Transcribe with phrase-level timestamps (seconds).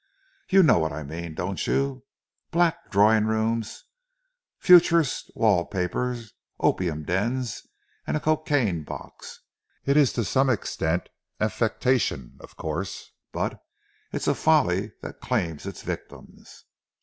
[0.49, 2.03] You know what I mean, don't you
[2.49, 3.85] black drawing rooms,
[4.57, 7.67] futurist wall papers, opium dens
[8.07, 9.41] and a cocaine box!
[9.85, 11.09] It's to some extent
[11.39, 13.61] affectation, of course, but
[14.11, 16.65] it's a folly that claims its victims."